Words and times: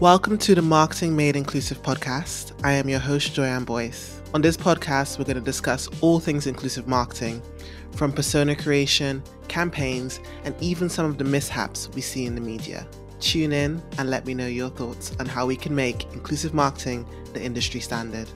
Welcome 0.00 0.38
to 0.38 0.56
the 0.56 0.60
Marketing 0.60 1.14
Made 1.14 1.36
Inclusive 1.36 1.80
podcast. 1.80 2.52
I 2.64 2.72
am 2.72 2.88
your 2.88 2.98
host, 2.98 3.32
Joyann 3.32 3.64
Boyce. 3.64 4.20
On 4.34 4.42
this 4.42 4.56
podcast, 4.56 5.18
we're 5.18 5.24
going 5.24 5.36
to 5.36 5.40
discuss 5.40 5.88
all 6.00 6.18
things 6.18 6.48
inclusive 6.48 6.88
marketing, 6.88 7.40
from 7.92 8.12
persona 8.12 8.56
creation, 8.56 9.22
campaigns, 9.46 10.18
and 10.42 10.54
even 10.60 10.88
some 10.88 11.06
of 11.06 11.16
the 11.16 11.24
mishaps 11.24 11.88
we 11.90 12.00
see 12.00 12.26
in 12.26 12.34
the 12.34 12.40
media. 12.40 12.86
Tune 13.20 13.52
in 13.52 13.80
and 13.96 14.10
let 14.10 14.26
me 14.26 14.34
know 14.34 14.48
your 14.48 14.68
thoughts 14.68 15.12
on 15.20 15.26
how 15.26 15.46
we 15.46 15.54
can 15.54 15.74
make 15.74 16.12
inclusive 16.12 16.54
marketing 16.54 17.06
the 17.32 17.42
industry 17.42 17.78
standard. 17.78 18.28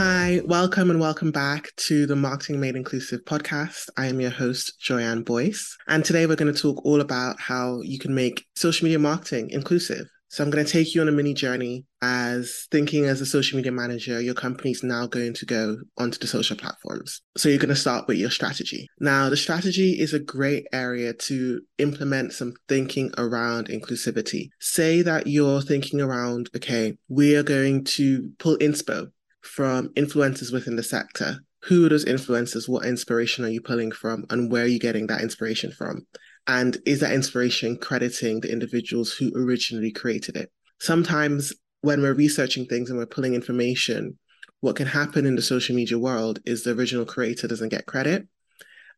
Hi, 0.00 0.40
welcome 0.44 0.90
and 0.90 1.00
welcome 1.00 1.32
back 1.32 1.74
to 1.88 2.06
the 2.06 2.14
Marketing 2.14 2.60
Made 2.60 2.76
Inclusive 2.76 3.24
podcast. 3.24 3.88
I 3.96 4.06
am 4.06 4.20
your 4.20 4.30
host, 4.30 4.74
Joyann 4.80 5.24
Boyce. 5.24 5.76
And 5.88 6.04
today 6.04 6.24
we're 6.24 6.36
going 6.36 6.54
to 6.54 6.62
talk 6.62 6.84
all 6.84 7.00
about 7.00 7.40
how 7.40 7.80
you 7.82 7.98
can 7.98 8.14
make 8.14 8.46
social 8.54 8.84
media 8.84 9.00
marketing 9.00 9.50
inclusive. 9.50 10.06
So 10.28 10.44
I'm 10.44 10.50
going 10.50 10.64
to 10.64 10.70
take 10.70 10.94
you 10.94 11.00
on 11.00 11.08
a 11.08 11.12
mini 11.12 11.34
journey 11.34 11.84
as 12.00 12.68
thinking 12.70 13.06
as 13.06 13.20
a 13.20 13.26
social 13.26 13.56
media 13.56 13.72
manager, 13.72 14.20
your 14.20 14.34
company's 14.34 14.84
now 14.84 15.08
going 15.08 15.34
to 15.34 15.44
go 15.44 15.78
onto 15.96 16.20
the 16.20 16.28
social 16.28 16.56
platforms. 16.56 17.20
So 17.36 17.48
you're 17.48 17.58
going 17.58 17.70
to 17.70 17.74
start 17.74 18.06
with 18.06 18.18
your 18.18 18.30
strategy. 18.30 18.86
Now, 19.00 19.28
the 19.28 19.36
strategy 19.36 19.98
is 19.98 20.14
a 20.14 20.20
great 20.20 20.68
area 20.72 21.12
to 21.12 21.60
implement 21.78 22.34
some 22.34 22.54
thinking 22.68 23.10
around 23.18 23.66
inclusivity. 23.66 24.50
Say 24.60 25.02
that 25.02 25.26
you're 25.26 25.60
thinking 25.60 26.00
around, 26.00 26.50
okay, 26.54 26.96
we 27.08 27.34
are 27.34 27.42
going 27.42 27.82
to 27.96 28.30
pull 28.38 28.58
inspo 28.58 29.10
from 29.42 29.88
influencers 29.90 30.52
within 30.52 30.76
the 30.76 30.82
sector. 30.82 31.38
Who 31.64 31.86
are 31.86 31.88
those 31.88 32.04
influencers? 32.04 32.68
What 32.68 32.86
inspiration 32.86 33.44
are 33.44 33.50
you 33.50 33.60
pulling 33.60 33.90
from? 33.92 34.24
And 34.30 34.50
where 34.50 34.64
are 34.64 34.68
you 34.68 34.78
getting 34.78 35.06
that 35.08 35.22
inspiration 35.22 35.72
from? 35.72 36.06
And 36.46 36.78
is 36.86 37.00
that 37.00 37.12
inspiration 37.12 37.76
crediting 37.76 38.40
the 38.40 38.52
individuals 38.52 39.12
who 39.12 39.32
originally 39.34 39.90
created 39.90 40.36
it? 40.36 40.50
Sometimes 40.80 41.52
when 41.80 42.00
we're 42.00 42.14
researching 42.14 42.66
things 42.66 42.90
and 42.90 42.98
we're 42.98 43.06
pulling 43.06 43.34
information, 43.34 44.18
what 44.60 44.76
can 44.76 44.86
happen 44.86 45.26
in 45.26 45.36
the 45.36 45.42
social 45.42 45.76
media 45.76 45.98
world 45.98 46.40
is 46.44 46.62
the 46.62 46.72
original 46.72 47.04
creator 47.04 47.46
doesn't 47.46 47.68
get 47.68 47.86
credit. 47.86 48.26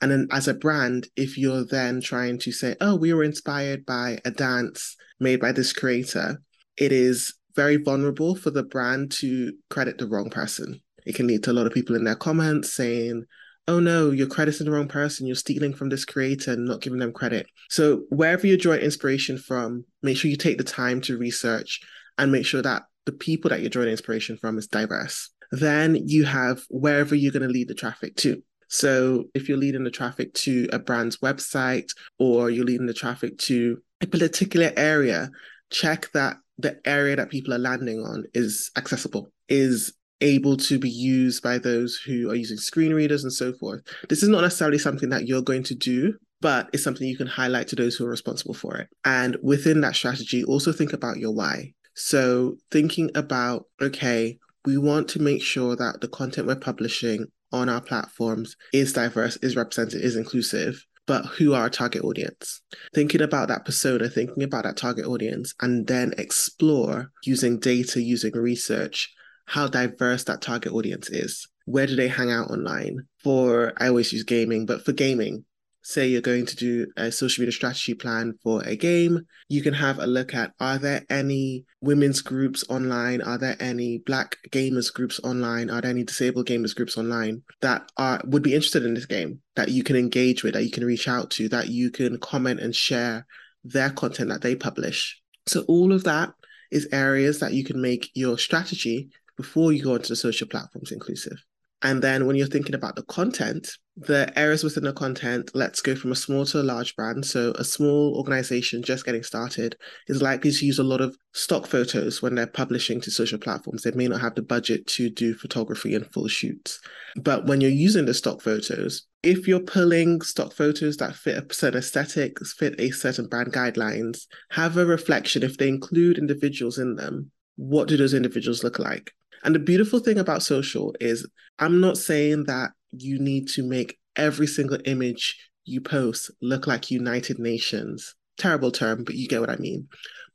And 0.01 0.11
then 0.11 0.29
as 0.31 0.49
a 0.49 0.55
brand, 0.55 1.09
if 1.17 1.37
you're 1.37 1.65
then 1.65 2.01
trying 2.01 2.39
to 2.41 2.53
say, 2.53 2.77
oh, 2.81 2.97
we 2.97 3.13
were 3.13 3.25
inspired 3.25 3.85
by 3.85 4.19
a 4.25 4.31
dance 4.31 4.97
made 5.19 5.41
by 5.41 5.53
this 5.53 5.73
creator, 5.73 6.41
it 6.79 6.93
is 6.93 7.35
very 7.55 7.77
vulnerable 7.77 8.35
for 8.35 8.51
the 8.51 8.63
brand 8.63 9.11
to 9.13 9.53
credit 9.69 9.99
the 9.99 10.07
wrong 10.07 10.31
person. 10.31 10.81
It 11.07 11.15
can 11.15 11.27
lead 11.27 11.43
to 11.45 11.51
a 11.51 11.55
lot 11.55 11.67
of 11.67 11.73
people 11.73 11.97
in 11.97 12.05
their 12.05 12.15
comments 12.15 12.73
saying, 12.73 13.25
oh 13.69 13.79
no, 13.79 14.11
you're 14.11 14.27
crediting 14.27 14.67
the 14.67 14.73
wrong 14.73 14.89
person, 14.89 15.27
you're 15.27 15.37
stealing 15.37 15.73
from 15.73 15.89
this 15.89 16.05
creator 16.05 16.53
and 16.53 16.65
not 16.65 16.81
giving 16.81 16.99
them 16.99 17.13
credit. 17.13 17.47
So, 17.69 18.03
wherever 18.11 18.47
you 18.47 18.59
draw 18.59 18.75
inspiration 18.75 19.39
from, 19.39 19.85
make 20.03 20.17
sure 20.17 20.31
you 20.31 20.37
take 20.37 20.59
the 20.59 20.65
time 20.65 21.01
to 21.03 21.17
research 21.17 21.81
and 22.19 22.33
make 22.33 22.47
sure 22.47 22.63
that 22.63 22.83
the 23.07 23.13
people 23.13 23.49
that 23.51 23.61
you're 23.61 23.71
drawing 23.71 23.89
inspiration 23.89 24.37
from 24.37 24.59
is 24.59 24.67
diverse. 24.67 25.31
Then 25.53 25.95
you 25.95 26.25
have 26.25 26.63
wherever 26.69 27.15
you're 27.15 27.33
going 27.33 27.47
to 27.47 27.49
lead 27.49 27.69
the 27.69 27.75
traffic 27.75 28.17
to. 28.17 28.43
So, 28.69 29.25
if 29.35 29.49
you're 29.49 29.59
leading 29.59 29.85
the 29.85 29.91
traffic 29.91 30.35
to 30.35 30.69
a 30.73 30.79
brand's 30.79 31.19
website 31.19 31.91
or 32.19 32.51
you're 32.51 32.65
leading 32.65 32.87
the 32.87 32.95
traffic 32.95 33.39
to 33.39 33.81
a 34.01 34.07
particular 34.07 34.73
area, 34.77 35.31
check 35.71 36.11
that 36.13 36.37
the 36.61 36.81
area 36.85 37.17
that 37.17 37.31
people 37.31 37.55
are 37.55 37.59
landing 37.59 38.01
on 38.01 38.25
is 38.35 38.71
accessible, 38.77 39.31
is 39.49 39.93
able 40.21 40.57
to 40.57 40.79
be 40.79 40.91
used 40.91 41.43
by 41.43 41.59
those 41.59 41.97
who 41.97 42.31
are 42.31 42.35
using 42.35 42.59
screen 42.59 42.93
readers 42.93 43.25
and 43.25 43.33
so 43.33 43.53
forth. 43.55 43.81
This 44.09 44.23
is 44.23 44.29
not 44.29 44.43
necessarily 44.43 44.79
something 44.79 45.09
that 45.11 45.27
you're 45.27 45.43
going 45.43 45.63
to 45.65 45.75
do, 45.75 46.15
but 46.41 46.69
it's 46.73 46.85
something 46.85 47.07
you 47.07 47.17
can 47.17 47.27
highlight 47.27 47.69
to 47.69 47.77
those 47.77 47.97
who 47.97 48.07
are 48.07 48.11
responsible 48.11 48.55
for 48.55 48.77
it. 48.77 48.89
And 49.05 49.37
within 49.43 49.81
that 49.83 49.97
strategy, 49.97 50.45
also 50.45 50.73
think 50.73 50.93
about 50.93 51.19
your 51.19 51.33
why. 51.33 51.73
So, 51.95 52.57
thinking 52.71 53.11
about, 53.15 53.67
okay, 53.81 54.39
we 54.65 54.79
want 54.79 55.09
to 55.09 55.23
make 55.23 55.43
sure 55.43 55.77
that 55.77 56.01
the 56.01 56.09
content 56.09 56.47
we're 56.47 56.57
publishing 56.57 57.27
on 57.53 57.69
our 57.69 57.81
platforms 57.81 58.57
is 58.73 58.93
diverse, 58.93 59.37
is 59.39 59.57
represented, 59.57 60.03
is 60.03 60.17
inclusive 60.17 60.87
but 61.11 61.27
who 61.27 61.55
are 61.55 61.63
our 61.63 61.71
target 61.71 62.05
audience? 62.05 62.63
Thinking 62.95 63.21
about 63.21 63.49
that 63.49 63.65
persona, 63.65 64.09
thinking 64.09 64.45
about 64.45 64.63
that 64.63 64.77
target 64.77 65.07
audience, 65.07 65.53
and 65.61 65.89
then 65.89 66.15
explore 66.19 67.11
using 67.25 67.59
data, 67.59 68.01
using 68.01 68.31
research, 68.33 69.13
how 69.47 69.67
diverse 69.67 70.23
that 70.23 70.41
target 70.41 70.71
audience 70.71 71.11
is. 71.11 71.49
Where 71.65 71.89
do 71.89 71.97
they 71.97 72.07
hang 72.07 72.31
out 72.31 72.53
online? 72.53 73.09
For, 73.25 73.73
I 73.79 73.89
always 73.89 74.13
use 74.13 74.23
gaming, 74.23 74.67
but 74.67 74.85
for 74.85 74.93
gaming, 74.93 75.45
say 75.83 76.07
you're 76.07 76.21
going 76.21 76.47
to 76.47 76.57
do 76.57 76.87
a 76.97 77.11
social 77.11 77.43
media 77.43 77.53
strategy 77.53 77.95
plan 77.95 78.35
for 78.43 78.63
a 78.65 78.77
game, 78.77 79.27
you 79.49 79.63
can 79.63 79.75
have 79.75 79.99
a 79.99 80.07
look 80.07 80.35
at 80.35 80.53
are 80.61 80.79
there 80.79 81.05
any 81.09 81.65
women's 81.81 82.21
groups 82.21 82.65
online? 82.69 83.23
Are 83.23 83.39
there 83.39 83.57
any 83.61 83.99
black 83.99 84.37
gamers 84.51 84.93
groups 84.93 85.21
online? 85.25 85.71
Are 85.71 85.81
there 85.81 85.91
any 85.91 86.05
disabled 86.05 86.47
gamers 86.47 86.75
groups 86.75 86.99
online 86.99 87.43
that 87.61 87.91
are 87.97 88.21
would 88.25 88.43
be 88.43 88.55
interested 88.55 88.85
in 88.85 88.95
this 88.95 89.07
game 89.07 89.41
that 89.57 89.71
you 89.71 89.83
can 89.83 89.97
engage 89.97 90.43
with, 90.43 90.55
that 90.55 90.65
you 90.65 90.71
can 90.71 90.85
reach 90.85 91.09
out 91.09 91.31
to, 91.33 91.49
that 91.49 91.69
you 91.69 91.91
can 91.91 92.19
comment 92.19 92.61
and 92.61 92.75
share 92.75 93.27
their 93.65 93.91
content 93.91 94.29
that 94.29 94.43
they 94.43 94.55
publish? 94.55 95.21
So 95.47 95.63
all 95.63 95.93
of 95.93 96.05
that 96.05 96.33
is 96.71 96.89
areas 96.93 97.41
that 97.41 97.53
you 97.53 97.65
can 97.65 97.81
make 97.81 98.11
your 98.15 98.39
strategy 98.39 99.11
before 99.37 99.73
you 99.73 99.83
go 99.83 99.95
into 99.95 100.09
the 100.09 100.17
social 100.17 100.47
platforms 100.47 100.93
inclusive. 100.93 101.43
And 101.83 102.03
then 102.03 102.27
when 102.27 102.37
you're 102.37 102.47
thinking 102.47 102.75
about 102.75 102.97
the 102.97 103.03
content, 103.05 103.71
the 104.01 104.33
areas 104.39 104.65
within 104.65 104.85
the 104.85 104.95
content, 104.95 105.51
let's 105.53 105.83
go 105.83 105.95
from 105.95 106.11
a 106.11 106.17
small 106.17 106.47
to 106.47 106.61
a 106.61 106.63
large 106.63 106.97
brand. 106.97 107.27
So 107.27 107.53
a 107.59 107.65
small 107.65 108.17
organization 108.17 108.83
just 108.83 109.05
getting 109.05 109.23
started 109.23 109.77
is 110.09 110.23
likely 110.23 110.53
to 110.53 110.67
use 110.67 110.79
a 110.79 110.85
lot 110.85 111.03
of 111.03 111.15
stock 111.35 111.67
photos 111.67 112.23
when 112.23 112.35
they're 112.35 112.47
publishing 112.47 113.03
to 113.03 113.11
social 113.11 113.39
platforms. 113.39 113.83
They 113.83 113.91
may 113.91 114.09
not 114.09 114.23
have 114.23 114.35
the 114.35 114.43
budget 114.43 114.87
to 114.89 115.11
do 115.11 115.35
photography 115.35 115.95
and 115.95 116.11
full 116.13 116.29
shoots. 116.29 116.81
But 117.17 117.45
when 117.45 117.61
you're 117.61 117.71
using 117.71 118.07
the 118.07 118.15
stock 118.15 118.41
photos, 118.41 119.07
if 119.23 119.47
you're 119.47 119.61
pulling 119.61 120.23
stock 120.23 120.55
photos 120.55 120.97
that 120.97 121.15
fit 121.15 121.37
a 121.37 121.55
certain 121.55 121.81
aesthetic, 121.81 122.39
fit 122.47 122.81
a 122.81 122.91
certain 122.93 123.27
brand 123.27 123.53
guidelines, 123.53 124.27
have 124.51 124.79
a 124.79 124.87
reflection 124.87 125.43
if 125.43 125.59
they 125.59 125.69
include 125.69 126.17
individuals 126.17 126.79
in 126.79 126.97
them, 126.97 127.31
what 127.57 127.87
do 127.87 127.99
those 127.99 128.15
individuals 128.15 128.65
look 128.65 128.79
like? 128.79 129.13
And 129.45 129.55
the 129.55 129.59
beautiful 129.59 129.99
thing 129.99 130.19
about 130.19 130.43
social 130.43 130.95
is 131.01 131.29
I'm 131.59 131.83
not 131.83 131.99
saying 131.99 132.45
that 132.45 132.71
you 132.93 133.19
need 133.19 133.49
to 133.49 133.63
make 133.63 133.99
every 134.17 134.47
single 134.47 134.79
image 134.85 135.37
you 135.65 135.81
post 135.81 136.31
look 136.41 136.67
like 136.67 136.91
United 136.91 137.39
Nations. 137.39 138.15
Terrible 138.39 138.71
term, 138.71 139.05
but 139.05 139.15
you 139.15 139.29
get 139.29 139.41
what 139.41 139.51
I 139.51 139.57
mean. 139.57 139.89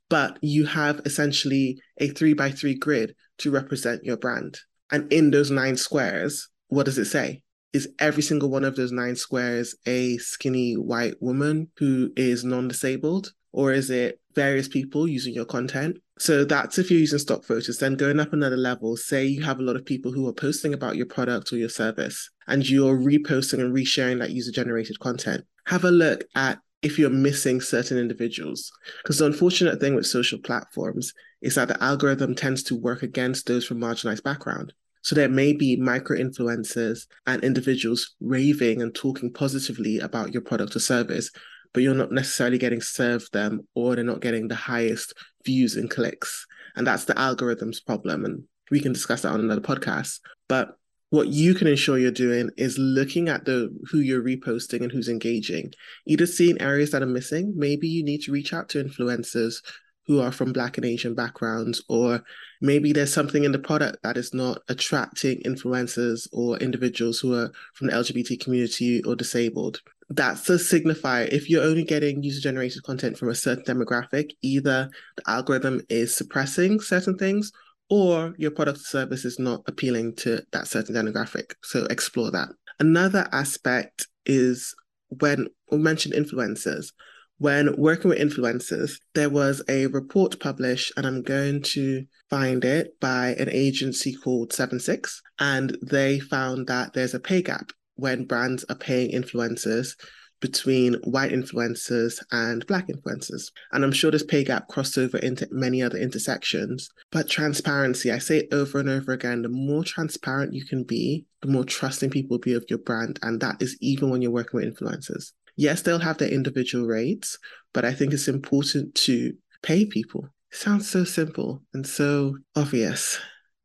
But 0.08 0.38
you 0.40 0.66
have 0.66 1.00
essentially 1.04 1.80
a 1.98 2.08
three 2.08 2.32
by 2.32 2.50
three 2.50 2.74
grid 2.74 3.14
to 3.38 3.50
represent 3.50 4.04
your 4.04 4.16
brand. 4.16 4.58
And 4.90 5.12
in 5.12 5.30
those 5.30 5.50
nine 5.50 5.76
squares, 5.76 6.48
what 6.68 6.86
does 6.86 6.98
it 6.98 7.06
say? 7.06 7.42
Is 7.72 7.88
every 7.98 8.22
single 8.22 8.48
one 8.48 8.64
of 8.64 8.76
those 8.76 8.92
nine 8.92 9.16
squares 9.16 9.74
a 9.84 10.16
skinny 10.18 10.74
white 10.74 11.20
woman 11.20 11.70
who 11.78 12.12
is 12.16 12.44
non 12.44 12.68
disabled? 12.68 13.32
Or 13.52 13.72
is 13.72 13.90
it 13.90 14.20
various 14.34 14.68
people 14.68 15.08
using 15.08 15.34
your 15.34 15.44
content? 15.44 15.98
So 16.18 16.44
that's 16.44 16.78
if 16.78 16.90
you're 16.90 17.00
using 17.00 17.18
stock 17.18 17.44
photos. 17.44 17.78
Then 17.78 17.96
going 17.96 18.20
up 18.20 18.32
another 18.32 18.56
level, 18.56 18.96
say 18.96 19.24
you 19.24 19.42
have 19.42 19.58
a 19.58 19.62
lot 19.62 19.76
of 19.76 19.84
people 19.84 20.12
who 20.12 20.28
are 20.28 20.32
posting 20.32 20.72
about 20.72 20.96
your 20.96 21.06
product 21.06 21.52
or 21.52 21.56
your 21.56 21.68
service, 21.68 22.30
and 22.46 22.68
you're 22.68 22.96
reposting 22.96 23.60
and 23.60 23.74
resharing 23.74 24.18
that 24.20 24.30
user 24.30 24.52
generated 24.52 24.98
content. 25.00 25.44
Have 25.66 25.84
a 25.84 25.90
look 25.90 26.24
at 26.34 26.58
if 26.82 26.98
you're 26.98 27.10
missing 27.10 27.60
certain 27.60 27.98
individuals. 27.98 28.70
Because 29.02 29.18
the 29.18 29.26
unfortunate 29.26 29.80
thing 29.80 29.94
with 29.94 30.06
social 30.06 30.38
platforms 30.38 31.12
is 31.42 31.56
that 31.56 31.68
the 31.68 31.82
algorithm 31.82 32.34
tends 32.34 32.62
to 32.64 32.76
work 32.76 33.02
against 33.02 33.46
those 33.46 33.64
from 33.66 33.80
marginalized 33.80 34.22
background. 34.22 34.72
So 35.02 35.14
there 35.14 35.28
may 35.28 35.52
be 35.52 35.76
micro 35.76 36.16
influencers 36.18 37.06
and 37.26 37.42
individuals 37.44 38.14
raving 38.20 38.82
and 38.82 38.94
talking 38.94 39.32
positively 39.32 40.00
about 40.00 40.32
your 40.32 40.42
product 40.42 40.74
or 40.74 40.80
service, 40.80 41.30
but 41.72 41.82
you're 41.82 41.94
not 41.94 42.10
necessarily 42.10 42.58
getting 42.58 42.80
served 42.80 43.32
them 43.32 43.66
or 43.74 43.94
they're 43.94 44.04
not 44.04 44.20
getting 44.20 44.48
the 44.48 44.54
highest 44.54 45.14
views 45.44 45.76
and 45.76 45.90
clicks. 45.90 46.46
And 46.74 46.86
that's 46.86 47.04
the 47.04 47.18
algorithm's 47.18 47.80
problem. 47.80 48.24
And 48.24 48.44
we 48.70 48.80
can 48.80 48.92
discuss 48.92 49.22
that 49.22 49.32
on 49.32 49.40
another 49.40 49.60
podcast. 49.60 50.20
But 50.48 50.76
what 51.10 51.28
you 51.28 51.54
can 51.54 51.66
ensure 51.66 51.98
you're 51.98 52.10
doing 52.10 52.50
is 52.56 52.78
looking 52.78 53.28
at 53.28 53.44
the 53.44 53.70
who 53.90 53.98
you're 53.98 54.22
reposting 54.22 54.82
and 54.82 54.90
who's 54.90 55.08
engaging 55.08 55.72
either 56.06 56.26
seeing 56.26 56.60
areas 56.60 56.90
that 56.90 57.02
are 57.02 57.06
missing 57.06 57.52
maybe 57.56 57.88
you 57.88 58.04
need 58.04 58.20
to 58.22 58.32
reach 58.32 58.52
out 58.52 58.68
to 58.68 58.82
influencers 58.82 59.62
who 60.06 60.20
are 60.20 60.32
from 60.32 60.52
black 60.52 60.76
and 60.76 60.86
asian 60.86 61.14
backgrounds 61.14 61.82
or 61.88 62.22
maybe 62.60 62.92
there's 62.92 63.12
something 63.12 63.44
in 63.44 63.52
the 63.52 63.58
product 63.58 63.98
that 64.02 64.16
is 64.16 64.34
not 64.34 64.58
attracting 64.68 65.40
influencers 65.42 66.28
or 66.32 66.56
individuals 66.58 67.20
who 67.20 67.34
are 67.34 67.50
from 67.74 67.86
the 67.86 67.92
lgbt 67.92 68.40
community 68.40 69.02
or 69.04 69.14
disabled 69.14 69.80
that's 70.08 70.48
a 70.48 70.54
signifier. 70.54 71.26
If 71.28 71.50
you're 71.50 71.64
only 71.64 71.82
getting 71.82 72.22
user 72.22 72.40
generated 72.40 72.84
content 72.84 73.18
from 73.18 73.28
a 73.28 73.34
certain 73.34 73.64
demographic, 73.64 74.30
either 74.40 74.88
the 75.16 75.22
algorithm 75.28 75.80
is 75.88 76.16
suppressing 76.16 76.78
certain 76.78 77.18
things 77.18 77.50
or 77.88 78.34
your 78.38 78.50
product 78.50 78.78
or 78.78 78.82
service 78.82 79.24
is 79.24 79.38
not 79.38 79.62
appealing 79.66 80.14
to 80.16 80.42
that 80.52 80.66
certain 80.66 80.94
demographic. 80.94 81.52
So 81.62 81.86
explore 81.86 82.30
that. 82.32 82.48
Another 82.78 83.28
aspect 83.32 84.08
is 84.24 84.74
when 85.08 85.48
we 85.70 85.78
mentioned 85.78 86.14
influencers, 86.14 86.92
when 87.38 87.76
working 87.76 88.08
with 88.08 88.18
influencers, 88.18 88.98
there 89.14 89.30
was 89.30 89.62
a 89.68 89.86
report 89.86 90.40
published, 90.40 90.92
and 90.96 91.06
I'm 91.06 91.22
going 91.22 91.62
to 91.62 92.04
find 92.30 92.64
it 92.64 92.98
by 92.98 93.34
an 93.38 93.50
agency 93.50 94.14
called 94.14 94.52
Seven 94.52 94.80
Six, 94.80 95.20
and 95.38 95.76
they 95.82 96.18
found 96.18 96.66
that 96.66 96.94
there's 96.94 97.14
a 97.14 97.20
pay 97.20 97.42
gap 97.42 97.70
when 97.94 98.24
brands 98.24 98.64
are 98.68 98.76
paying 98.76 99.12
influencers 99.12 99.96
between 100.40 100.94
white 101.04 101.32
influencers 101.32 102.22
and 102.30 102.66
black 102.66 102.88
influencers. 102.88 103.50
And 103.72 103.84
I'm 103.84 103.92
sure 103.92 104.10
this 104.10 104.22
pay 104.22 104.44
gap 104.44 104.68
crossed 104.68 104.98
over 104.98 105.18
into 105.18 105.48
many 105.50 105.82
other 105.82 105.98
intersections. 105.98 106.88
But 107.10 107.28
transparency, 107.28 108.10
I 108.12 108.18
say 108.18 108.38
it 108.38 108.48
over 108.52 108.78
and 108.78 108.88
over 108.88 109.12
again, 109.12 109.42
the 109.42 109.48
more 109.48 109.84
transparent 109.84 110.52
you 110.52 110.64
can 110.64 110.84
be, 110.84 111.24
the 111.42 111.48
more 111.48 111.64
trusting 111.64 112.10
people 112.10 112.34
will 112.34 112.40
be 112.40 112.54
of 112.54 112.66
your 112.68 112.78
brand. 112.80 113.18
And 113.22 113.40
that 113.40 113.60
is 113.60 113.76
even 113.80 114.10
when 114.10 114.22
you're 114.22 114.30
working 114.30 114.60
with 114.60 114.76
influencers. 114.76 115.32
Yes, 115.56 115.82
they'll 115.82 115.98
have 115.98 116.18
their 116.18 116.28
individual 116.28 116.86
rates, 116.86 117.38
but 117.72 117.84
I 117.84 117.92
think 117.92 118.12
it's 118.12 118.28
important 118.28 118.94
to 118.96 119.32
pay 119.62 119.86
people. 119.86 120.28
It 120.52 120.58
sounds 120.58 120.88
so 120.88 121.04
simple 121.04 121.62
and 121.72 121.86
so 121.86 122.36
obvious. 122.54 123.18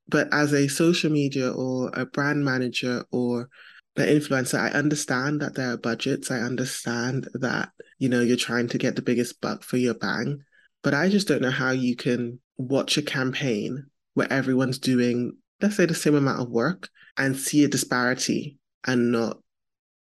But 0.08 0.30
as 0.34 0.54
a 0.54 0.68
social 0.68 1.12
media 1.12 1.52
or 1.52 1.90
a 1.94 2.06
brand 2.06 2.44
manager 2.44 3.04
or 3.12 3.50
the 3.96 4.04
influencer, 4.04 4.60
I 4.60 4.70
understand 4.70 5.42
that 5.42 5.56
there 5.56 5.74
are 5.74 5.78
budgets. 5.78 6.32
I 6.32 6.40
understand 6.40 7.28
that, 7.34 7.70
you 8.00 8.08
know, 8.08 8.22
you're 8.22 8.38
trying 8.38 8.70
to 8.70 8.78
get 8.78 8.96
the 8.96 9.02
biggest 9.02 9.42
buck 9.42 9.64
for 9.64 9.78
your 9.78 9.94
bang. 9.94 10.44
But 10.82 10.94
I 10.94 11.10
just 11.10 11.28
don't 11.28 11.42
know 11.42 11.52
how 11.52 11.72
you 11.72 11.96
can 11.96 12.40
watch 12.58 12.98
a 12.98 13.02
campaign 13.02 13.86
where 14.14 14.32
everyone's 14.32 14.80
doing, 14.80 15.38
let's 15.62 15.76
say, 15.76 15.86
the 15.86 15.94
same 15.94 16.16
amount 16.16 16.42
of 16.42 16.50
work 16.50 16.90
and 17.18 17.38
see 17.38 17.64
a 17.64 17.68
disparity 17.68 18.58
and 18.88 19.12
not 19.12 19.38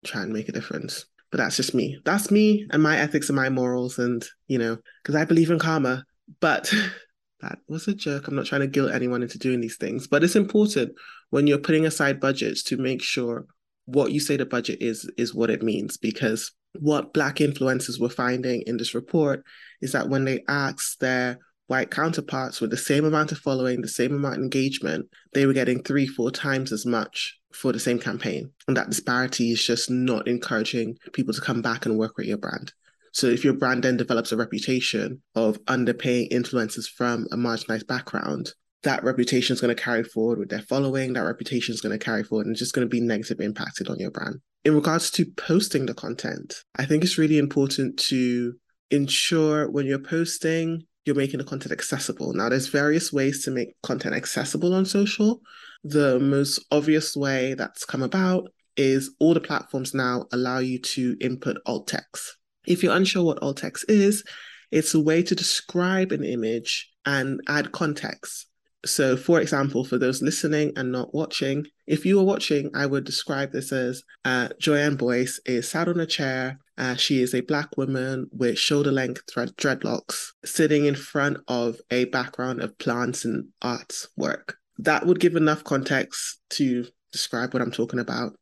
try 0.05 0.23
and 0.23 0.33
make 0.33 0.49
a 0.49 0.53
difference. 0.53 1.05
But 1.29 1.37
that's 1.37 1.57
just 1.57 1.75
me. 1.75 1.99
That's 2.03 2.31
me 2.31 2.67
and 2.71 2.81
my 2.81 2.97
ethics 2.97 3.29
and 3.29 3.35
my 3.35 3.49
morals. 3.49 3.99
And, 3.99 4.25
you 4.47 4.57
know, 4.57 4.77
because 5.03 5.15
I 5.15 5.25
believe 5.25 5.51
in 5.51 5.59
karma. 5.59 6.05
But 6.39 6.73
that 7.41 7.59
was 7.67 7.87
a 7.87 7.93
joke. 7.93 8.27
I'm 8.27 8.35
not 8.35 8.45
trying 8.45 8.61
to 8.61 8.67
guilt 8.67 8.91
anyone 8.91 9.21
into 9.21 9.37
doing 9.37 9.59
these 9.59 9.77
things. 9.77 10.07
But 10.07 10.23
it's 10.23 10.35
important 10.35 10.93
when 11.29 11.45
you're 11.45 11.57
putting 11.57 11.85
aside 11.85 12.21
budgets 12.21 12.63
to 12.63 12.77
make 12.77 13.01
sure 13.01 13.45
what 13.93 14.11
you 14.11 14.19
say 14.19 14.37
the 14.37 14.45
budget 14.45 14.81
is 14.81 15.09
is 15.17 15.33
what 15.33 15.49
it 15.49 15.63
means 15.63 15.97
because 15.97 16.51
what 16.79 17.13
black 17.13 17.37
influencers 17.37 17.99
were 17.99 18.09
finding 18.09 18.61
in 18.65 18.77
this 18.77 18.95
report 18.95 19.43
is 19.81 19.91
that 19.91 20.09
when 20.09 20.25
they 20.25 20.43
asked 20.47 20.99
their 20.99 21.37
white 21.67 21.91
counterparts 21.91 22.59
with 22.59 22.69
the 22.69 22.77
same 22.77 23.05
amount 23.05 23.31
of 23.31 23.37
following, 23.37 23.81
the 23.81 23.87
same 23.87 24.13
amount 24.13 24.37
of 24.37 24.43
engagement, 24.43 25.07
they 25.33 25.45
were 25.45 25.53
getting 25.53 25.81
three, 25.81 26.07
four 26.07 26.31
times 26.31 26.71
as 26.71 26.85
much 26.85 27.37
for 27.53 27.71
the 27.71 27.79
same 27.79 27.99
campaign. 27.99 28.51
And 28.67 28.77
that 28.77 28.89
disparity 28.89 29.51
is 29.51 29.65
just 29.65 29.89
not 29.89 30.27
encouraging 30.27 30.97
people 31.13 31.33
to 31.33 31.41
come 31.41 31.61
back 31.61 31.85
and 31.85 31.97
work 31.97 32.17
with 32.17 32.27
your 32.27 32.37
brand. 32.37 32.73
So 33.13 33.27
if 33.27 33.43
your 33.43 33.53
brand 33.53 33.83
then 33.83 33.97
develops 33.97 34.31
a 34.31 34.37
reputation 34.37 35.21
of 35.35 35.63
underpaying 35.65 36.31
influencers 36.31 36.87
from 36.89 37.27
a 37.31 37.35
marginalized 37.35 37.87
background, 37.87 38.53
that 38.83 39.03
reputation 39.03 39.53
is 39.53 39.61
going 39.61 39.75
to 39.75 39.81
carry 39.81 40.03
forward 40.03 40.39
with 40.39 40.49
their 40.49 40.61
following, 40.61 41.13
that 41.13 41.21
reputation 41.21 41.73
is 41.73 41.81
going 41.81 41.97
to 41.97 42.03
carry 42.03 42.23
forward 42.23 42.47
and 42.47 42.53
it's 42.53 42.59
just 42.59 42.73
going 42.73 42.85
to 42.85 42.89
be 42.89 43.01
negatively 43.01 43.45
impacted 43.45 43.89
on 43.89 43.99
your 43.99 44.11
brand. 44.11 44.41
In 44.63 44.75
regards 44.75 45.11
to 45.11 45.25
posting 45.37 45.85
the 45.85 45.93
content, 45.93 46.55
I 46.75 46.85
think 46.85 47.03
it's 47.03 47.17
really 47.17 47.37
important 47.37 47.97
to 48.09 48.53
ensure 48.89 49.69
when 49.69 49.85
you're 49.85 49.99
posting, 49.99 50.83
you're 51.05 51.15
making 51.15 51.39
the 51.39 51.43
content 51.43 51.71
accessible. 51.71 52.33
Now, 52.33 52.49
there's 52.49 52.67
various 52.67 53.11
ways 53.11 53.43
to 53.45 53.51
make 53.51 53.69
content 53.81 54.15
accessible 54.15 54.73
on 54.73 54.85
social. 54.85 55.41
The 55.83 56.19
most 56.19 56.63
obvious 56.71 57.15
way 57.15 57.55
that's 57.55 57.85
come 57.85 58.03
about 58.03 58.49
is 58.77 59.13
all 59.19 59.33
the 59.33 59.41
platforms 59.41 59.93
now 59.93 60.25
allow 60.31 60.59
you 60.59 60.79
to 60.79 61.17
input 61.19 61.57
alt 61.65 61.87
text. 61.87 62.37
If 62.65 62.83
you're 62.83 62.95
unsure 62.95 63.23
what 63.23 63.41
alt 63.41 63.57
text 63.57 63.85
is, 63.89 64.23
it's 64.71 64.93
a 64.93 64.99
way 64.99 65.23
to 65.23 65.35
describe 65.35 66.11
an 66.11 66.23
image 66.23 66.89
and 67.05 67.41
add 67.47 67.71
context. 67.71 68.47
So, 68.85 69.15
for 69.15 69.39
example, 69.39 69.83
for 69.85 69.99
those 69.99 70.23
listening 70.23 70.73
and 70.75 70.91
not 70.91 71.13
watching, 71.13 71.67
if 71.85 72.05
you 72.05 72.17
were 72.17 72.23
watching, 72.23 72.71
I 72.73 72.87
would 72.87 73.03
describe 73.03 73.51
this 73.51 73.71
as 73.71 74.03
uh, 74.25 74.49
Joyann 74.59 74.97
Boyce 74.97 75.39
is 75.45 75.69
sat 75.69 75.87
on 75.87 75.99
a 75.99 76.05
chair. 76.05 76.57
Uh, 76.77 76.95
she 76.95 77.21
is 77.21 77.35
a 77.35 77.41
black 77.41 77.77
woman 77.77 78.27
with 78.31 78.57
shoulder 78.57 78.91
length 78.91 79.21
thread- 79.31 79.55
dreadlocks 79.55 80.29
sitting 80.43 80.85
in 80.85 80.95
front 80.95 81.37
of 81.47 81.77
a 81.91 82.05
background 82.05 82.61
of 82.61 82.77
plants 82.79 83.23
and 83.23 83.49
arts 83.61 84.07
work. 84.17 84.55
That 84.79 85.05
would 85.05 85.19
give 85.19 85.35
enough 85.35 85.63
context 85.63 86.39
to 86.51 86.87
describe 87.11 87.53
what 87.53 87.61
I'm 87.61 87.71
talking 87.71 87.99
about. 87.99 88.33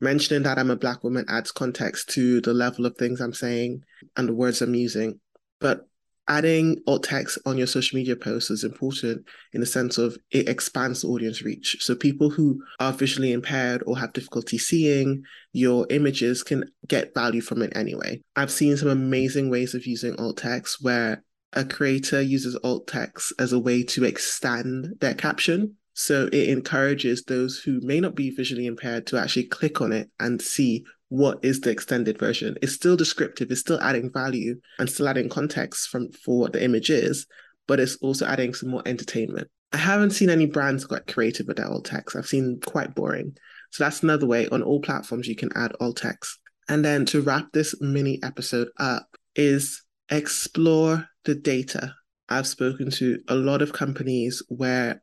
Mentioning 0.00 0.42
that 0.44 0.58
I'm 0.58 0.70
a 0.70 0.76
black 0.76 1.04
woman 1.04 1.26
adds 1.28 1.52
context 1.52 2.08
to 2.10 2.40
the 2.40 2.54
level 2.54 2.86
of 2.86 2.96
things 2.96 3.20
I'm 3.20 3.34
saying 3.34 3.82
and 4.16 4.28
the 4.28 4.34
words 4.34 4.62
I'm 4.62 4.74
using. 4.74 5.20
But 5.60 5.86
adding 6.28 6.80
alt 6.86 7.04
text 7.04 7.38
on 7.46 7.58
your 7.58 7.66
social 7.66 7.96
media 7.96 8.16
posts 8.16 8.50
is 8.50 8.64
important 8.64 9.26
in 9.52 9.60
the 9.60 9.66
sense 9.66 9.98
of 9.98 10.16
it 10.30 10.48
expands 10.48 11.02
the 11.02 11.08
audience 11.08 11.42
reach. 11.42 11.76
So 11.80 11.94
people 11.94 12.30
who 12.30 12.62
are 12.80 12.92
visually 12.92 13.32
impaired 13.32 13.82
or 13.86 13.98
have 13.98 14.12
difficulty 14.12 14.58
seeing 14.58 15.22
your 15.52 15.86
images 15.90 16.42
can 16.42 16.64
get 16.86 17.14
value 17.14 17.40
from 17.40 17.62
it 17.62 17.76
anyway. 17.76 18.20
I've 18.36 18.50
seen 18.50 18.76
some 18.76 18.88
amazing 18.88 19.50
ways 19.50 19.74
of 19.74 19.86
using 19.86 20.18
alt 20.18 20.38
text 20.38 20.78
where 20.82 21.22
a 21.52 21.64
creator 21.64 22.22
uses 22.22 22.56
alt 22.64 22.86
text 22.86 23.32
as 23.38 23.52
a 23.52 23.58
way 23.58 23.82
to 23.84 24.04
extend 24.04 24.94
their 25.00 25.14
caption. 25.14 25.76
So 25.94 26.28
it 26.32 26.48
encourages 26.48 27.24
those 27.24 27.58
who 27.58 27.80
may 27.82 28.00
not 28.00 28.14
be 28.14 28.30
visually 28.30 28.66
impaired 28.66 29.06
to 29.08 29.18
actually 29.18 29.44
click 29.44 29.82
on 29.82 29.92
it 29.92 30.10
and 30.18 30.40
see 30.40 30.86
what 31.12 31.38
is 31.44 31.60
the 31.60 31.68
extended 31.68 32.18
version. 32.18 32.56
It's 32.62 32.72
still 32.72 32.96
descriptive, 32.96 33.50
it's 33.50 33.60
still 33.60 33.78
adding 33.82 34.10
value 34.10 34.58
and 34.78 34.88
still 34.88 35.06
adding 35.06 35.28
context 35.28 35.90
from 35.90 36.10
for 36.10 36.38
what 36.40 36.54
the 36.54 36.64
image 36.64 36.88
is, 36.88 37.26
but 37.68 37.78
it's 37.78 37.96
also 37.96 38.24
adding 38.24 38.54
some 38.54 38.70
more 38.70 38.82
entertainment. 38.86 39.48
I 39.74 39.76
haven't 39.76 40.12
seen 40.12 40.30
any 40.30 40.46
brands 40.46 40.86
get 40.86 41.06
creative 41.06 41.48
with 41.48 41.58
their 41.58 41.68
alt 41.68 41.84
text. 41.84 42.16
I've 42.16 42.24
seen 42.24 42.60
quite 42.64 42.94
boring. 42.94 43.36
So 43.72 43.84
that's 43.84 44.02
another 44.02 44.26
way 44.26 44.48
on 44.48 44.62
all 44.62 44.80
platforms 44.80 45.28
you 45.28 45.36
can 45.36 45.50
add 45.54 45.72
alt 45.80 45.98
text. 45.98 46.38
And 46.70 46.82
then 46.82 47.04
to 47.06 47.20
wrap 47.20 47.52
this 47.52 47.78
mini 47.82 48.18
episode 48.22 48.68
up 48.78 49.06
is 49.36 49.82
explore 50.08 51.06
the 51.26 51.34
data. 51.34 51.94
I've 52.30 52.46
spoken 52.46 52.90
to 52.92 53.18
a 53.28 53.34
lot 53.34 53.60
of 53.60 53.74
companies 53.74 54.42
where 54.48 55.02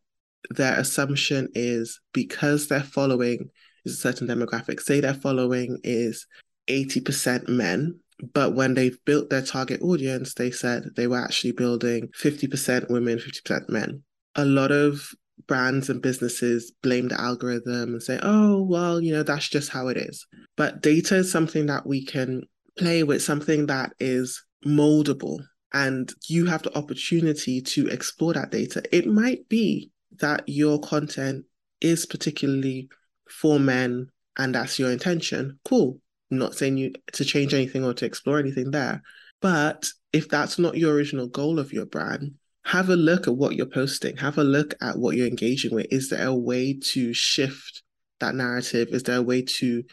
their 0.49 0.73
assumption 0.79 1.49
is 1.53 2.01
because 2.13 2.67
they're 2.67 2.81
following 2.81 3.51
is 3.85 3.93
a 3.93 3.97
certain 3.97 4.27
demographic. 4.27 4.79
Say 4.79 4.99
their 4.99 5.13
following 5.13 5.79
is 5.83 6.25
80% 6.67 7.47
men, 7.47 7.99
but 8.33 8.53
when 8.53 8.73
they've 8.73 8.97
built 9.05 9.29
their 9.29 9.41
target 9.41 9.81
audience, 9.81 10.33
they 10.33 10.51
said 10.51 10.83
they 10.95 11.07
were 11.07 11.19
actually 11.19 11.53
building 11.53 12.09
50% 12.19 12.89
women, 12.89 13.17
50% 13.17 13.69
men. 13.69 14.03
A 14.35 14.45
lot 14.45 14.71
of 14.71 15.09
brands 15.47 15.89
and 15.89 16.01
businesses 16.01 16.71
blame 16.83 17.07
the 17.07 17.19
algorithm 17.19 17.93
and 17.93 18.03
say, 18.03 18.19
oh, 18.21 18.63
well, 18.63 19.01
you 19.01 19.13
know, 19.13 19.23
that's 19.23 19.47
just 19.47 19.69
how 19.69 19.87
it 19.87 19.97
is. 19.97 20.25
But 20.57 20.81
data 20.81 21.17
is 21.17 21.31
something 21.31 21.65
that 21.67 21.87
we 21.87 22.05
can 22.05 22.43
play 22.77 23.03
with, 23.03 23.21
something 23.21 23.65
that 23.67 23.93
is 23.99 24.43
moldable. 24.65 25.39
And 25.73 26.11
you 26.27 26.45
have 26.45 26.63
the 26.63 26.75
opportunity 26.77 27.61
to 27.61 27.87
explore 27.87 28.33
that 28.33 28.51
data. 28.51 28.83
It 28.91 29.07
might 29.07 29.47
be 29.49 29.91
that 30.19 30.43
your 30.47 30.79
content 30.79 31.45
is 31.81 32.05
particularly 32.05 32.89
for 33.29 33.59
men 33.59 34.09
and 34.37 34.55
that's 34.55 34.79
your 34.79 34.91
intention, 34.91 35.59
cool. 35.65 35.99
I'm 36.31 36.37
not 36.37 36.55
saying 36.55 36.77
you 36.77 36.93
to 37.13 37.25
change 37.25 37.53
anything 37.53 37.83
or 37.83 37.93
to 37.95 38.05
explore 38.05 38.39
anything 38.39 38.71
there. 38.71 39.01
But 39.41 39.87
if 40.13 40.29
that's 40.29 40.59
not 40.59 40.77
your 40.77 40.93
original 40.93 41.27
goal 41.27 41.59
of 41.59 41.73
your 41.73 41.85
brand, 41.85 42.35
have 42.65 42.89
a 42.89 42.95
look 42.95 43.27
at 43.27 43.35
what 43.35 43.55
you're 43.55 43.65
posting. 43.65 44.17
Have 44.17 44.37
a 44.37 44.43
look 44.43 44.75
at 44.81 44.97
what 44.97 45.15
you're 45.15 45.27
engaging 45.27 45.73
with. 45.73 45.87
Is 45.91 46.09
there 46.09 46.27
a 46.27 46.35
way 46.35 46.77
to 46.91 47.13
shift 47.13 47.83
that 48.19 48.35
narrative? 48.35 48.89
Is 48.91 49.03
there 49.03 49.17
a 49.17 49.23
way 49.23 49.41
to 49.41 49.83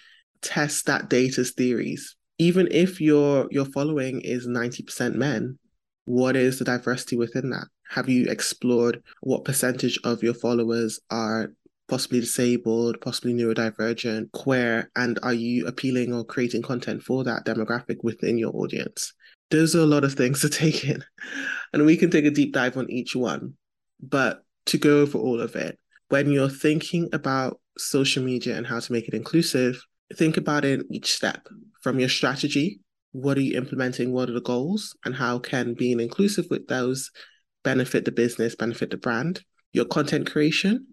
test 0.43 0.87
that 0.87 1.09
data's 1.09 1.53
theories? 1.53 2.17
Even 2.39 2.69
if 2.71 3.01
your 3.01 3.49
your 3.51 3.65
following 3.65 4.21
is 4.21 4.47
90% 4.47 5.15
men, 5.15 5.59
what 6.05 6.37
is 6.37 6.59
the 6.59 6.65
diversity 6.65 7.17
within 7.17 7.51
that? 7.51 7.67
Have 7.91 8.09
you 8.09 8.27
explored 8.27 9.03
what 9.21 9.45
percentage 9.45 9.99
of 10.05 10.23
your 10.23 10.35
followers 10.35 11.01
are 11.11 11.53
possibly 11.89 12.21
disabled, 12.21 13.01
possibly 13.01 13.33
neurodivergent, 13.33 14.33
queer, 14.33 14.91
and 14.97 15.19
are 15.23 15.35
you 15.35 15.67
appealing 15.67 16.13
or 16.13 16.25
creating 16.25 16.63
content 16.63 17.03
for 17.03 17.25
that 17.25 17.45
demographic 17.45 17.97
within 18.03 18.39
your 18.39 18.55
audience? 18.55 19.13
Those 19.51 19.77
are 19.77 19.81
a 19.81 19.87
lot 19.87 20.05
of 20.05 20.15
things 20.15 20.41
to 20.41 20.49
take 20.51 20.85
in, 20.85 21.05
and 21.73 21.87
we 21.87 21.97
can 21.97 22.11
take 22.11 22.25
a 22.25 22.31
deep 22.31 22.53
dive 22.53 22.77
on 22.77 22.91
each 22.91 23.15
one. 23.15 23.55
But 24.01 24.43
to 24.67 24.79
go 24.79 25.01
over 25.01 25.19
all 25.19 25.41
of 25.41 25.55
it, 25.57 25.79
when 26.09 26.31
you're 26.31 26.49
thinking 26.49 27.09
about 27.13 27.61
social 27.79 28.23
media 28.23 28.57
and 28.57 28.67
how 28.67 28.81
to 28.81 28.93
make 28.93 29.09
it 29.09 29.15
inclusive, 29.15 29.81
think 30.15 30.37
about 30.37 30.65
it 30.65 30.81
in 30.81 30.95
each 30.95 31.13
step 31.13 31.47
from 31.83 31.99
your 31.99 32.09
strategy. 32.09 32.81
What 33.13 33.39
are 33.39 33.43
you 33.43 33.57
implementing? 33.57 34.13
What 34.13 34.29
are 34.29 34.35
the 34.35 34.41
goals? 34.41 34.97
And 35.05 35.15
how 35.15 35.39
can 35.39 35.75
being 35.75 36.01
inclusive 36.01 36.47
with 36.51 36.67
those 36.69 37.11
benefit 37.65 38.05
the 38.05 38.13
business, 38.13 38.55
benefit 38.55 38.91
the 38.91 38.97
brand? 38.97 39.43
Your 39.73 39.87
content 39.87 40.31
creation, 40.31 40.87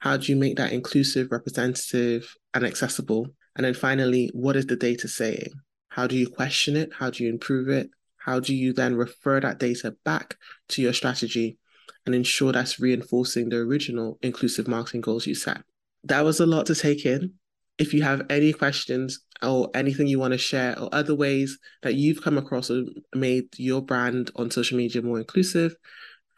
how 0.00 0.16
do 0.16 0.30
you 0.32 0.36
make 0.36 0.56
that 0.56 0.72
inclusive, 0.72 1.28
representative, 1.30 2.34
and 2.52 2.64
accessible? 2.64 3.28
And 3.56 3.64
then 3.64 3.74
finally, 3.74 4.30
what 4.34 4.56
is 4.56 4.66
the 4.66 4.76
data 4.76 5.08
saying? 5.08 5.52
How 5.88 6.06
do 6.06 6.16
you 6.16 6.28
question 6.28 6.76
it? 6.76 6.90
How 6.92 7.10
do 7.10 7.24
you 7.24 7.30
improve 7.30 7.68
it? 7.68 7.90
how 8.20 8.38
do 8.38 8.54
you 8.54 8.72
then 8.72 8.94
refer 8.94 9.40
that 9.40 9.58
data 9.58 9.96
back 10.04 10.36
to 10.68 10.82
your 10.82 10.92
strategy 10.92 11.58
and 12.06 12.14
ensure 12.14 12.52
that's 12.52 12.78
reinforcing 12.78 13.48
the 13.48 13.56
original 13.56 14.18
inclusive 14.22 14.68
marketing 14.68 15.00
goals 15.00 15.26
you 15.26 15.34
set? 15.34 15.62
That 16.04 16.24
was 16.24 16.38
a 16.38 16.46
lot 16.46 16.66
to 16.66 16.74
take 16.74 17.04
in. 17.04 17.32
If 17.78 17.94
you 17.94 18.02
have 18.02 18.26
any 18.28 18.52
questions 18.52 19.20
or 19.42 19.70
anything 19.74 20.06
you 20.06 20.18
want 20.18 20.32
to 20.32 20.38
share 20.38 20.78
or 20.78 20.90
other 20.92 21.14
ways 21.14 21.58
that 21.82 21.94
you've 21.94 22.22
come 22.22 22.36
across 22.36 22.70
or 22.70 22.84
made 23.14 23.46
your 23.56 23.80
brand 23.80 24.30
on 24.36 24.50
social 24.50 24.76
media 24.76 25.00
more 25.00 25.18
inclusive, 25.18 25.74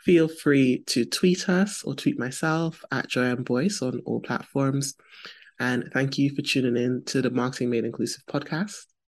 feel 0.05 0.29
free 0.29 0.83
to 0.87 1.05
tweet 1.05 1.49
us 1.49 1.83
or 1.85 1.95
tweet 1.95 2.19
myself 2.19 2.85
at 2.91 3.09
Joyann 3.09 3.45
Boyce 3.45 3.83
on 3.83 4.01
all 4.05 4.21
platforms. 4.21 4.95
And 5.61 5.91
thank 5.93 6.19
you 6.19 6.35
for 6.35 6.43
tuning 6.43 6.77
in 6.77 7.05
to 7.07 7.23
the 7.23 7.31
Marketing 7.31 7.71
Made 7.71 7.85
Inclusive 7.85 8.25
podcast. 8.27 8.92